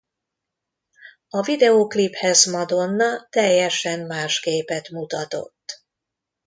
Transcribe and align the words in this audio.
A 1.29 1.41
videókliphez 1.41 2.45
Madonna 2.45 3.27
teljesen 3.29 3.99
más 4.05 4.39
képet 4.39 4.89
mutatott. 4.89 5.83